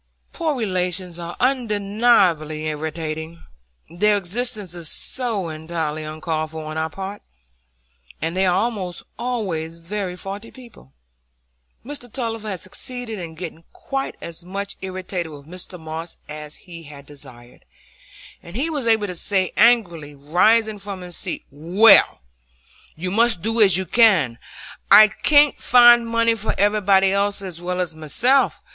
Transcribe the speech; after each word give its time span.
Poor 0.33 0.55
relations 0.55 1.19
are 1.19 1.35
undeniably 1.39 2.65
irritating,—their 2.65 4.17
existence 4.17 4.73
is 4.73 4.89
so 4.89 5.49
entirely 5.49 6.03
uncalled 6.03 6.49
for 6.49 6.63
on 6.65 6.75
our 6.75 6.89
part, 6.89 7.21
and 8.19 8.35
they 8.35 8.47
are 8.47 8.55
almost 8.55 9.03
always 9.19 9.77
very 9.77 10.15
faulty 10.15 10.49
people. 10.49 10.91
Mr 11.85 12.11
Tulliver 12.11 12.49
had 12.49 12.59
succeeded 12.59 13.19
in 13.19 13.35
getting 13.35 13.63
quite 13.73 14.15
as 14.21 14.43
much 14.43 14.75
irritated 14.81 15.31
with 15.31 15.45
Mr 15.45 15.79
Moss 15.79 16.17
as 16.27 16.55
he 16.65 16.81
had 16.85 17.05
desired, 17.05 17.63
and 18.41 18.55
he 18.55 18.71
was 18.71 18.87
able 18.87 19.05
to 19.05 19.13
say 19.13 19.53
angrily, 19.55 20.15
rising 20.15 20.79
from 20.79 21.01
his 21.01 21.15
seat,— 21.15 21.45
"Well, 21.51 22.21
you 22.95 23.11
must 23.11 23.43
do 23.43 23.61
as 23.61 23.77
you 23.77 23.85
can. 23.85 24.39
I 24.89 25.09
can't 25.09 25.59
find 25.61 26.07
money 26.07 26.33
for 26.33 26.55
everybody 26.57 27.11
else 27.11 27.43
as 27.43 27.61
well 27.61 27.79
as 27.79 27.93
myself. 27.93 28.63